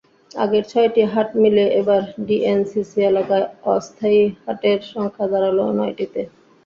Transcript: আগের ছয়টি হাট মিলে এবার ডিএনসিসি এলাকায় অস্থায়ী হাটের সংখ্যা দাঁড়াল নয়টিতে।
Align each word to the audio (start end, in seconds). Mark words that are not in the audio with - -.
আগের 0.31 0.63
ছয়টি 0.71 1.01
হাট 1.13 1.29
মিলে 1.41 1.65
এবার 1.79 2.01
ডিএনসিসি 2.27 2.99
এলাকায় 3.03 3.45
অস্থায়ী 3.71 4.21
হাটের 4.43 4.79
সংখ্যা 4.91 5.25
দাঁড়াল 5.31 5.57
নয়টিতে। 5.71 6.21